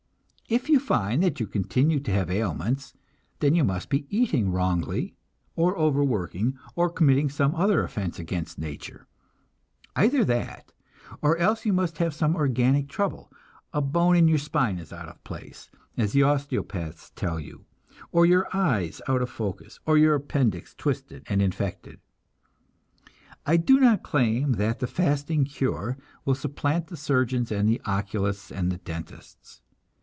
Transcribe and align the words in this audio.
If 0.49 0.67
you 0.67 0.81
find 0.81 1.23
that 1.23 1.39
you 1.39 1.47
continue 1.47 2.01
to 2.01 2.11
have 2.11 2.29
ailments, 2.29 2.93
then 3.39 3.55
you 3.55 3.63
must 3.63 3.87
be 3.87 4.05
eating 4.09 4.51
wrongly, 4.51 5.15
or 5.55 5.77
overworking, 5.77 6.59
or 6.75 6.89
committing 6.89 7.29
some 7.29 7.55
other 7.55 7.85
offense 7.85 8.19
against 8.19 8.59
nature; 8.59 9.07
either 9.95 10.25
that, 10.25 10.73
or 11.21 11.37
else 11.37 11.65
you 11.65 11.71
must 11.71 11.99
have 11.99 12.13
some 12.13 12.35
organic 12.35 12.89
trouble 12.89 13.31
a 13.71 13.79
bone 13.81 14.17
in 14.17 14.27
your 14.27 14.37
spine 14.37 14.77
out 14.77 14.91
of 15.07 15.23
place, 15.23 15.71
as 15.95 16.11
the 16.11 16.23
osteopaths 16.23 17.11
tell 17.15 17.39
you, 17.39 17.63
or 18.11 18.25
your 18.25 18.45
eyes 18.53 19.01
out 19.07 19.21
of 19.21 19.29
focus, 19.29 19.79
or 19.85 19.97
your 19.97 20.15
appendix 20.15 20.75
twisted 20.75 21.23
and 21.29 21.41
infected. 21.41 22.01
I 23.45 23.55
do 23.55 23.79
not 23.79 24.03
claim 24.03 24.51
that 24.55 24.79
the 24.79 24.87
fasting 24.87 25.45
cure 25.45 25.97
will 26.25 26.35
supplant 26.35 26.87
the 26.87 26.97
surgeons 26.97 27.53
and 27.53 27.69
the 27.69 27.79
oculists 27.85 28.51
and 28.51 28.69
the 28.69 28.79
dentists. 28.79 29.61